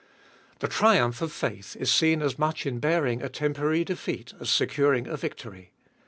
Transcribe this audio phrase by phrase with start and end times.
[0.61, 5.05] The triumph of faith is seen as much in bearing a temporary defeat as securing
[5.05, 5.73] a victory.